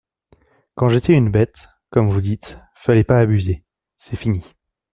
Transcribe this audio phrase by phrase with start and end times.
[0.73, 3.63] Quand j'étais une bête, comme vous dites, fallait pas abuser…
[3.99, 4.43] C'est fini.